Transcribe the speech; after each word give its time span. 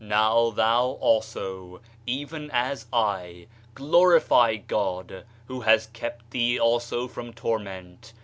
"Now 0.03 0.49
thou 0.49 0.97
also, 0.99 1.79
even 2.07 2.49
as 2.49 2.87
I, 2.91 3.45
glorify 3.75 4.55
God, 4.55 5.25
who 5.45 5.61
has 5.61 5.85
kept 5.85 6.31
thee 6.31 6.59
also 6.59 7.07
from 7.07 7.33
torment! 7.33 8.11